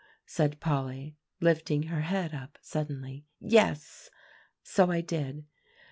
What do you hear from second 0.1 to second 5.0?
said Polly, lifting her head up suddenly. "Yes, so